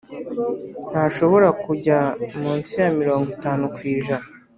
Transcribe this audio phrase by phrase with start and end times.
[0.89, 1.97] Ntashobora kujya
[2.41, 4.25] munsi ya mirongo itanu ku ijana